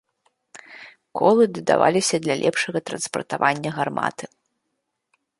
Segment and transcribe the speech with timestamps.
[1.19, 4.25] Колы дадаваліся для лепшага транспартавання гарматы.